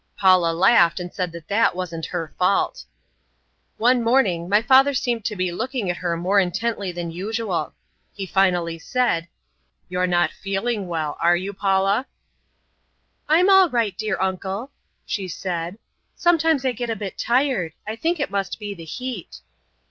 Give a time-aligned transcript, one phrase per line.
[0.17, 2.85] Paula laughed and said that that wasn't her fault.
[3.77, 7.75] One morning my father seemed to be looking at her more intently than usual.
[8.11, 9.27] He finally said,
[9.89, 12.07] "You're not feeling well; are you, Paula?"
[13.29, 14.71] "I'm all right, dear uncle,"
[15.05, 15.77] she said.
[16.15, 17.73] "Sometimes I get a bit tired.
[17.85, 19.41] I think it must be the heat."